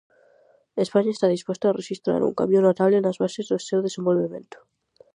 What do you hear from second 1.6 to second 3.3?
a rexistrar un cambio notable nas